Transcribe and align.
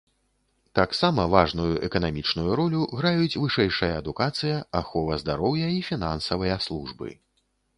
Таксама 0.77 1.25
важную 1.33 1.67
эканамічную 1.87 2.55
ролю 2.59 2.81
граюць 3.01 3.39
вышэйшая 3.43 3.91
адукацыя, 4.01 4.57
ахова 4.81 5.21
здароўя 5.25 5.67
і 5.79 5.81
фінансавыя 5.91 6.59
службы. 6.67 7.07